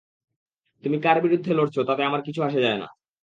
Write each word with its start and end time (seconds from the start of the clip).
তুমি 0.83 0.97
কার 0.99 1.17
বিরুদ্ধে 1.21 1.51
লড়ছো 1.53 1.79
তাতে 1.83 2.01
আমার 2.03 2.21
কিছু 2.21 2.39
যায়আসে 2.39 2.59
না। 2.77 2.87